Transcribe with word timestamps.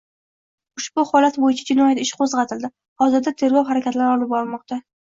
Ushbu 0.81 1.03
holat 1.09 1.37
bo‘yicha 1.43 1.67
jinoyat 1.69 2.03
ishi 2.07 2.17
qo‘zg‘atildi. 2.23 2.73
Hozirda 3.05 3.39
tergov 3.45 3.71
harakatlari 3.73 4.15
olib 4.19 4.37
borilmoqda 4.37 4.87